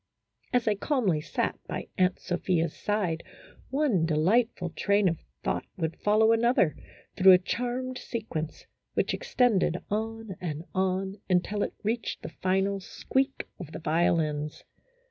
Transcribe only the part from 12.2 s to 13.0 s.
the final